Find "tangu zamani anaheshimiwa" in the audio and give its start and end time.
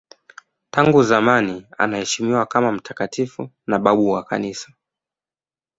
0.71-2.45